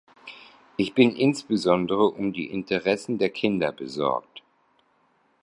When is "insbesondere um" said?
1.15-2.33